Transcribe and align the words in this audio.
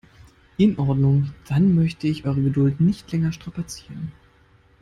In 0.57 0.79
Ordnung, 0.79 1.31
dann 1.47 1.75
möchte 1.75 2.07
ich 2.07 2.25
eure 2.25 2.41
Geduld 2.41 2.81
nicht 2.81 3.11
länger 3.11 3.31
strapazieren. 3.31 4.11